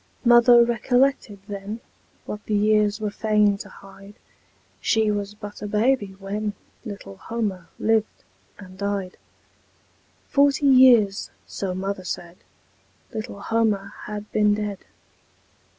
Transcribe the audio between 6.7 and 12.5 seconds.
Little Homer lived and died; Forty years, so mother said,